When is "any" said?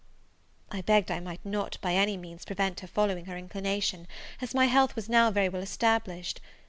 1.93-2.17